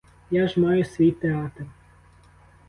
Я 0.31 0.47
ж 0.47 0.59
маю 0.59 0.85
свій 0.85 1.11
театр. 1.11 1.65